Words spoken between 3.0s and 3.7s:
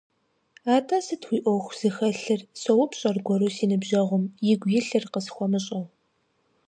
аргуэру си